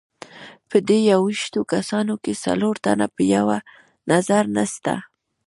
په 0.69 0.77
دې 0.87 0.99
یوویشتو 1.11 1.59
کسانو 1.73 2.13
کې 2.23 2.33
څلور 2.43 2.75
تنه 2.85 3.07
په 3.15 3.21
یوه 3.35 3.57
نظر 4.11 4.43
نسته. 4.55 4.93